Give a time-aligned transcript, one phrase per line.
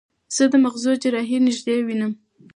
[0.35, 2.13] زه د مغزو جراحي نږدې وینم.